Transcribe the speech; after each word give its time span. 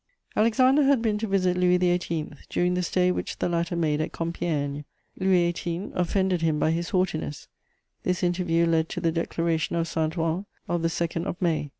]Alexander 0.35 0.81
had 0.81 0.99
been 1.03 1.19
to 1.19 1.27
visit 1.27 1.55
Louis 1.55 1.77
XVIII. 1.77 2.31
during 2.49 2.73
the 2.73 2.81
stay 2.81 3.11
which 3.11 3.37
the 3.37 3.47
latter 3.47 3.75
made 3.75 4.01
at 4.01 4.11
Compiègne. 4.11 4.83
Louis 5.19 5.51
XVIII. 5.53 5.91
offended 5.93 6.41
him 6.41 6.57
by 6.57 6.71
his 6.71 6.89
haughtiness: 6.89 7.47
this 8.01 8.23
interview 8.23 8.65
led 8.65 8.89
to 8.89 8.99
the 8.99 9.11
Declaration 9.11 9.75
of 9.75 9.87
Saint 9.87 10.17
Ouen 10.17 10.47
of 10.67 10.81
the 10.81 10.87
2nd 10.87 11.25
of 11.27 11.39
May. 11.39 11.69